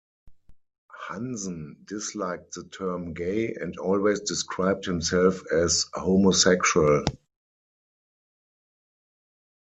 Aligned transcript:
Hansen 1.09 1.85
disliked 1.87 2.55
the 2.55 2.63
term 2.63 3.13
"gay" 3.13 3.53
and 3.53 3.77
always 3.77 4.19
described 4.21 4.83
himself 4.85 5.39
as 5.51 5.85
"homosexual". 5.93 7.05